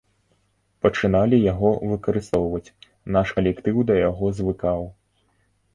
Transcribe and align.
Пачыналі 0.85 1.37
яго 1.43 1.69
выкарыстоўваць, 1.91 2.65
наш 3.19 3.27
калектыў 3.37 3.77
да 3.93 4.03
яго 4.09 4.25
звыкаў. 4.41 4.81